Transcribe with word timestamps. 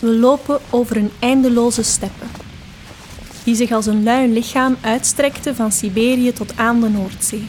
We 0.00 0.06
lopen 0.06 0.58
over 0.70 0.96
een 0.96 1.10
eindeloze 1.18 1.82
steppe, 1.82 2.24
die 3.44 3.54
zich 3.54 3.70
als 3.70 3.86
een 3.86 4.02
lui 4.02 4.32
lichaam 4.32 4.76
uitstrekte 4.80 5.54
van 5.54 5.72
Siberië 5.72 6.32
tot 6.32 6.56
aan 6.56 6.80
de 6.80 6.88
Noordzee. 6.88 7.46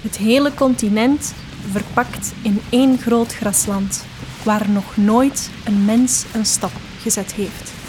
Het 0.00 0.16
hele 0.16 0.54
continent 0.54 1.34
verpakt 1.70 2.32
in 2.42 2.60
één 2.68 2.98
groot 2.98 3.34
grasland, 3.34 4.04
waar 4.42 4.70
nog 4.70 4.96
nooit 4.96 5.50
een 5.64 5.84
mens 5.84 6.24
een 6.32 6.46
stap 6.46 6.72
gezet 7.00 7.32
heeft. 7.32 7.81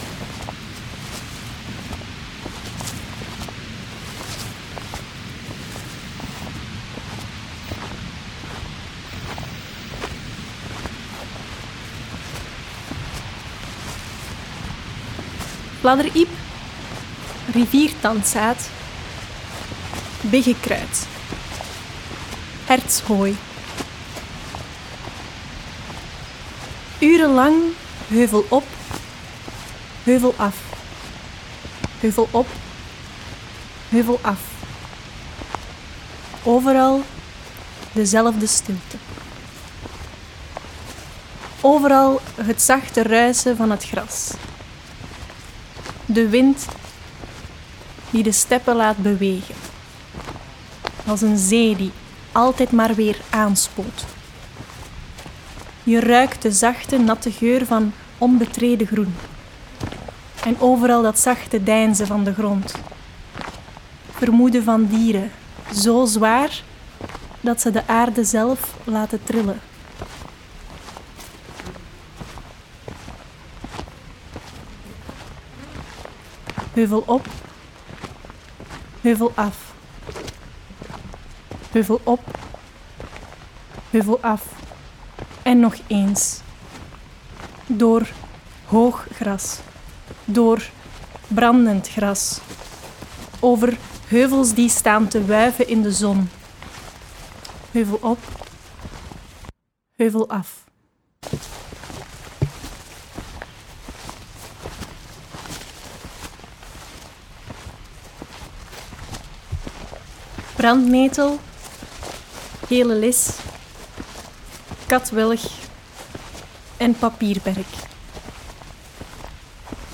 Bladderiep, 15.84 16.30
riviertandzaad, 17.52 18.58
biggekruid, 20.22 21.08
hertshooi. 22.66 23.36
Urenlang 27.00 27.56
heuvel 28.08 28.46
op, 28.50 28.64
heuvel 30.04 30.34
af, 30.38 30.56
heuvel 32.00 32.28
op, 32.32 32.48
heuvel 33.90 34.20
af. 34.22 34.40
Overal 36.44 37.04
dezelfde 37.92 38.48
stilte. 38.48 38.98
Overal 41.62 42.22
het 42.42 42.62
zachte 42.62 43.02
ruisen 43.04 43.58
van 43.58 43.72
het 43.72 43.84
gras. 43.84 44.32
De 46.06 46.30
wind 46.30 46.66
die 48.10 48.24
de 48.24 48.32
steppen 48.32 48.76
laat 48.76 48.98
bewegen. 48.98 49.56
Als 51.06 51.22
een 51.22 51.38
zee 51.38 51.76
die 51.76 51.92
altijd 52.32 52.72
maar 52.72 52.96
weer 52.96 53.18
aanspoelt. 53.30 54.06
Je 55.84 56.00
ruikt 56.00 56.42
de 56.42 56.52
zachte, 56.52 56.98
natte 56.98 57.32
geur 57.32 57.66
van 57.66 57.94
onbetreden 58.18 58.88
groen. 58.88 59.16
En 60.44 60.60
overal 60.60 61.02
dat 61.02 61.20
zachte 61.20 61.64
deinzen 61.64 62.08
van 62.08 62.24
de 62.24 62.34
grond. 62.34 62.74
Vermoeden 64.12 64.64
van 64.64 64.86
dieren, 64.86 65.32
zo 65.76 66.06
zwaar 66.06 66.64
dat 67.42 67.62
ze 67.62 67.72
de 67.72 67.88
aarde 67.88 68.24
zelf 68.24 68.76
laten 68.84 69.24
trillen. 69.24 69.60
Heuvel 76.74 77.04
op, 77.06 77.28
heuvel 79.02 79.32
af. 79.36 79.74
Heuvel 81.72 82.02
op, 82.04 82.40
heuvel 83.90 84.20
af. 84.22 84.44
En 85.42 85.60
nog 85.60 85.76
eens. 85.88 86.42
Door 87.68 88.08
hoog 88.66 89.06
gras, 89.12 89.60
door 90.26 90.70
brandend 91.28 91.90
gras, 91.90 92.40
over 93.40 93.78
heuvels 94.08 94.54
die 94.54 94.70
staan 94.70 95.08
te 95.08 95.26
wuiven 95.26 95.68
in 95.68 95.82
de 95.82 95.92
zon. 95.92 96.30
Heuvel 97.72 97.98
op, 98.02 98.20
heuvel 99.96 100.30
af. 100.30 100.64
Brandnetel, 110.64 111.40
gele 112.68 112.96
lis, 112.96 113.30
katwilg 114.88 115.42
en 116.78 116.96
papierberk. 116.96 117.74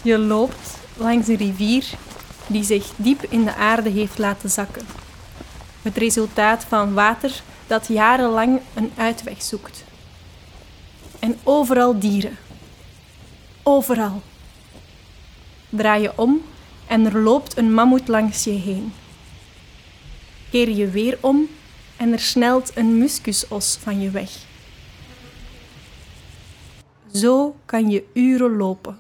Je 0.02 0.18
loopt 0.18 0.78
langs 0.98 1.28
een 1.28 1.36
rivier 1.36 1.86
die 2.48 2.64
zich 2.64 2.92
diep 2.96 3.24
in 3.30 3.44
de 3.44 3.56
aarde 3.56 3.90
heeft 3.90 4.18
laten 4.18 4.50
zakken. 4.50 4.86
Het 5.82 5.98
resultaat 5.98 6.64
van 6.64 6.94
water 6.94 7.42
dat 7.68 7.88
jarenlang 7.88 8.62
een 8.74 8.92
uitweg 8.96 9.42
zoekt. 9.42 9.84
En 11.20 11.38
overal 11.44 12.00
dieren. 12.00 12.38
Overal. 13.64 14.22
Draai 15.70 16.02
je 16.02 16.12
om 16.16 16.42
en 16.88 17.06
er 17.06 17.20
loopt 17.20 17.58
een 17.58 17.74
mammoet 17.74 18.08
langs 18.08 18.44
je 18.44 18.52
heen 18.52 18.94
keer 20.52 20.70
je 20.70 20.90
weer 20.90 21.18
om 21.22 21.48
en 21.98 22.12
er 22.12 22.20
snelt 22.20 22.78
een 22.78 22.98
muskusos 22.98 23.78
van 23.82 24.02
je 24.02 24.10
weg. 24.10 24.32
Zo 27.14 27.56
kan 27.66 27.90
je 27.90 28.04
uren 28.14 28.58
lopen. 28.58 29.00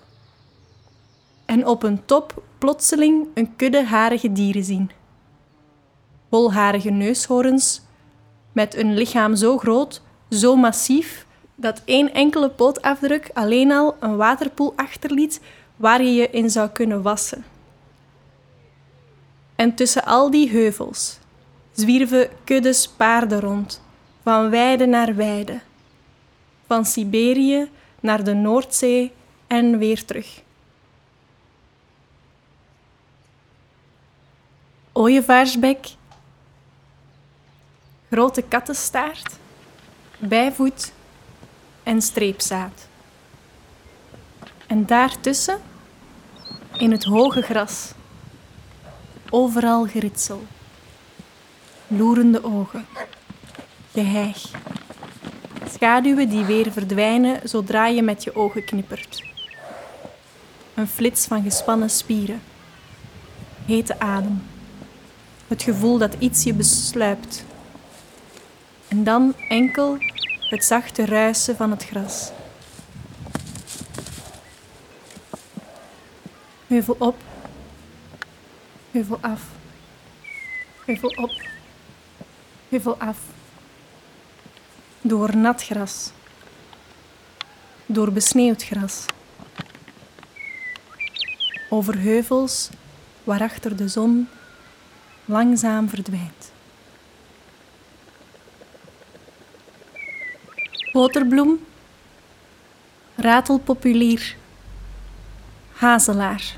En 1.45 1.65
op 1.65 1.83
een 1.83 2.05
top 2.05 2.43
plotseling 2.57 3.27
een 3.33 3.55
kudde 3.55 3.85
harige 3.85 4.31
dieren 4.31 4.63
zien. 4.63 4.91
Bolharige 6.29 6.89
neushoorns, 6.89 7.81
met 8.51 8.75
een 8.75 8.93
lichaam 8.93 9.35
zo 9.35 9.57
groot, 9.57 10.01
zo 10.29 10.55
massief, 10.55 11.25
dat 11.55 11.81
één 11.85 12.13
enkele 12.13 12.49
pootafdruk 12.49 13.29
alleen 13.33 13.71
al 13.71 13.95
een 13.99 14.15
waterpoel 14.15 14.73
achterliet 14.75 15.41
waar 15.75 16.03
je 16.03 16.13
je 16.13 16.29
in 16.29 16.49
zou 16.49 16.69
kunnen 16.69 17.01
wassen. 17.01 17.45
En 19.55 19.75
tussen 19.75 20.05
al 20.05 20.31
die 20.31 20.49
heuvels, 20.49 21.17
zwierven 21.79 22.29
kuddes 22.43 22.87
paarden 22.87 23.39
rond, 23.39 23.81
van 24.23 24.49
weide 24.49 24.85
naar 24.85 25.15
weide, 25.15 25.59
van 26.67 26.85
Siberië 26.85 27.69
naar 27.99 28.23
de 28.23 28.33
Noordzee 28.33 29.11
en 29.47 29.77
weer 29.77 30.05
terug. 30.05 30.41
Ooievaarsbek, 34.91 35.87
grote 38.09 38.41
kattenstaart, 38.41 39.35
bijvoet 40.17 40.93
en 41.83 42.01
streepzaad. 42.01 42.87
En 44.67 44.85
daartussen, 44.85 45.61
in 46.73 46.91
het 46.91 47.03
hoge 47.03 47.41
gras, 47.41 47.91
overal 49.29 49.85
geritsel 49.85 50.43
loerende 51.89 52.43
ogen. 52.43 52.85
Geheig. 53.93 54.51
Schaduwen 55.69 56.29
die 56.29 56.45
weer 56.45 56.71
verdwijnen 56.71 57.49
zodra 57.49 57.87
je 57.87 58.01
met 58.01 58.23
je 58.23 58.35
ogen 58.35 58.65
knippert. 58.65 59.23
Een 60.73 60.87
flits 60.87 61.25
van 61.25 61.43
gespannen 61.43 61.89
spieren. 61.89 62.41
Hete 63.65 63.99
adem. 63.99 64.43
Het 65.47 65.63
gevoel 65.63 65.97
dat 65.97 66.15
iets 66.19 66.43
je 66.43 66.53
besluipt. 66.53 67.45
En 68.87 69.03
dan 69.03 69.33
enkel 69.49 69.97
het 70.49 70.65
zachte 70.65 71.05
ruisen 71.05 71.55
van 71.55 71.71
het 71.71 71.85
gras. 71.85 72.31
Heuvel 76.67 76.95
op, 76.99 77.15
heuvel 78.91 79.17
af, 79.21 79.41
heuvel 80.85 81.09
op 81.09 81.31
heuvel 82.69 82.97
af. 82.97 83.17
Door 85.01 85.35
nat 85.35 85.63
gras. 85.63 86.11
Door 87.85 88.11
besneeuwd 88.11 88.63
gras. 88.63 89.05
Over 91.69 91.99
heuvels 91.99 92.69
waarachter 93.23 93.75
de 93.75 93.87
zon 93.87 94.29
langzaam 95.25 95.89
verdwijnt. 95.89 96.51
Boterbloem, 100.91 101.65
ratelpopulier, 103.15 104.35
hazelaar. 105.71 106.55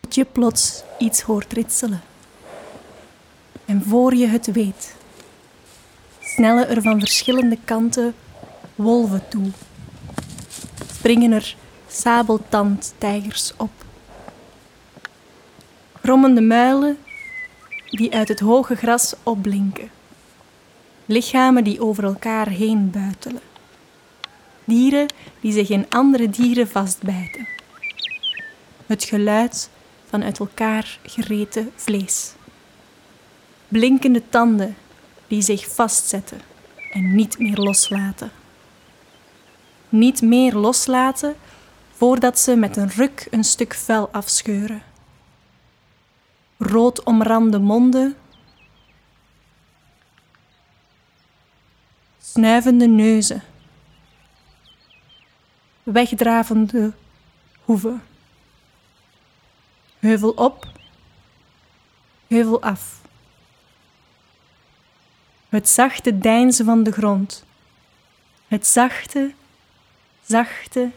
Tot 0.00 0.14
je 0.14 0.24
plots 0.24 0.82
iets 0.98 1.20
hoort 1.20 1.52
ritselen. 1.52 2.02
En 3.74 3.82
voor 3.82 4.14
je 4.14 4.26
het 4.26 4.52
weet, 4.52 4.94
snellen 6.20 6.68
er 6.68 6.82
van 6.82 6.98
verschillende 6.98 7.58
kanten 7.64 8.14
wolven 8.74 9.28
toe. 9.28 9.50
Springen 10.92 11.32
er 11.32 11.56
sabeltandtijgers 11.88 13.52
op. 13.56 13.70
Grommende 16.02 16.40
muilen 16.40 16.98
die 17.90 18.14
uit 18.14 18.28
het 18.28 18.40
hoge 18.40 18.74
gras 18.74 19.14
opblinken. 19.22 19.90
Lichamen 21.06 21.64
die 21.64 21.80
over 21.80 22.04
elkaar 22.04 22.48
heen 22.48 22.90
buitelen. 22.90 23.42
Dieren 24.64 25.06
die 25.40 25.52
zich 25.52 25.68
in 25.68 25.86
andere 25.88 26.30
dieren 26.30 26.68
vastbijten. 26.68 27.48
Het 28.86 29.04
geluid 29.04 29.70
van 30.04 30.24
uit 30.24 30.38
elkaar 30.38 30.98
gereten 31.02 31.70
vlees. 31.74 32.34
Blinkende 33.68 34.22
tanden 34.28 34.76
die 35.26 35.42
zich 35.42 35.74
vastzetten 35.74 36.40
en 36.92 37.14
niet 37.14 37.38
meer 37.38 37.56
loslaten. 37.56 38.30
Niet 39.88 40.22
meer 40.22 40.54
loslaten 40.54 41.36
voordat 41.92 42.38
ze 42.38 42.54
met 42.56 42.76
een 42.76 42.90
ruk 42.90 43.26
een 43.30 43.44
stuk 43.44 43.74
vel 43.74 44.08
afscheuren. 44.08 44.82
Rood 46.58 47.02
omrande 47.02 47.58
monden, 47.58 48.16
snuivende 52.20 52.86
neuzen, 52.86 53.42
wegdravende 55.82 56.92
hoeven. 57.64 58.02
Heuvel 59.98 60.30
op, 60.30 60.66
heuvel 62.26 62.62
af. 62.62 63.03
Het 65.54 65.68
zachte 65.68 66.18
deinzen 66.18 66.64
van 66.64 66.82
de 66.82 66.92
grond. 66.92 67.44
Het 68.48 68.66
zachte, 68.66 69.32
zachte 70.26 70.90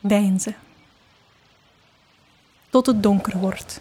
deinzen. 0.00 0.56
Tot 2.70 2.86
het 2.86 3.02
donker 3.02 3.38
wordt 3.38 3.80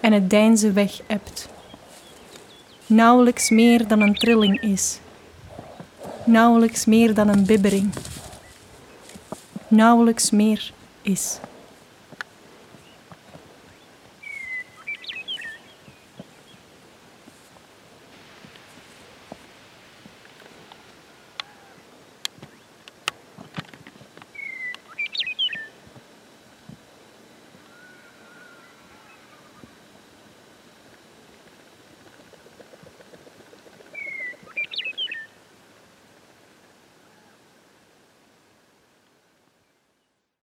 en 0.00 0.12
het 0.12 0.30
deinzen 0.30 0.74
weg 0.74 1.00
ebt. 1.06 1.48
Nauwelijks 2.86 3.50
meer 3.50 3.88
dan 3.88 4.00
een 4.00 4.14
trilling 4.14 4.60
is. 4.60 4.98
Nauwelijks 6.24 6.84
meer 6.84 7.14
dan 7.14 7.28
een 7.28 7.46
bibbering. 7.46 7.92
Nauwelijks 9.68 10.30
meer 10.30 10.72
is. 11.02 11.38